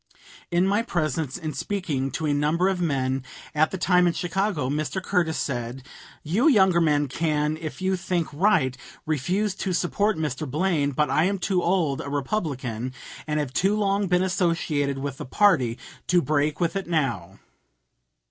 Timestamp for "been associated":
14.07-14.97